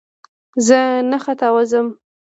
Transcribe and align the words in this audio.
زه 0.67 0.79
نه 1.11 1.17
ختاوزم! 1.23 1.87